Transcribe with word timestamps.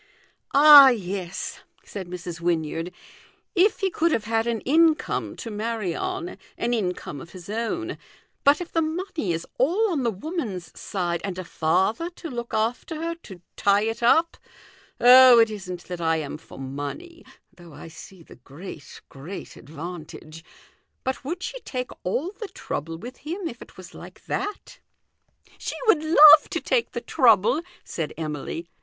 "Ah, 0.55 0.89
yes," 0.89 1.59
said 1.85 2.07
Mrs. 2.07 2.41
Wynyard," 2.41 2.91
if 3.65 3.81
he 3.81 3.91
could 3.91 4.11
have 4.11 4.23
had 4.23 4.47
an 4.47 4.61
income 4.61 5.35
to 5.35 5.51
rnarry 5.51 5.95
on 5.95 6.39
an 6.57 6.73
income 6.73 7.21
of 7.21 7.33
his 7.33 7.51
own; 7.51 7.99
but 8.43 8.59
if 8.59 8.71
the 8.71 8.81
money 8.81 9.31
is 9.31 9.45
all 9.59 9.91
on 9.91 10.01
the 10.01 10.09
woman's 10.09 10.71
side, 10.79 11.21
and 11.23 11.37
a 11.37 11.43
father 11.43 12.09
to 12.15 12.31
look 12.31 12.51
after 12.51 12.95
her, 12.95 13.13
to 13.13 13.43
tie 13.55 13.83
it 13.83 14.01
up. 14.01 14.37
Oh, 14.99 15.37
it 15.37 15.51
isn't 15.51 15.83
that 15.83 16.01
I 16.01 16.15
am 16.17 16.39
for 16.39 16.57
money, 16.57 17.23
though 17.55 17.73
I 17.75 17.87
see 17.87 18.23
the 18.23 18.37
great, 18.37 19.01
great 19.07 19.55
advantage. 19.55 20.43
But 21.03 21.23
would 21.23 21.43
she 21.43 21.59
take 21.59 21.91
all 22.03 22.31
the 22.31 22.47
trouble 22.47 22.97
with 22.97 23.17
him 23.17 23.47
if 23.47 23.61
it 23.61 23.77
was 23.77 23.93
like 23.93 24.25
that?"" 24.25 24.79
She 25.59 25.75
would 25.85 26.01
love 26.03 26.49
to 26.49 26.59
take 26.59 26.93
the 26.93 27.01
trouble," 27.01 27.61
said 27.83 28.13
Emily. 28.17 28.67